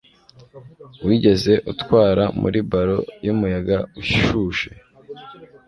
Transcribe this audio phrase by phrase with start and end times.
[1.05, 4.69] Wigeze utwara muri ballon yumuyaga ushushe?